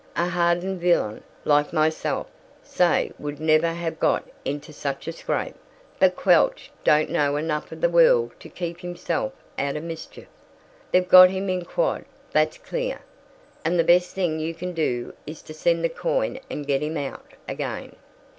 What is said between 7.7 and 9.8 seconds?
of the world to keep himself out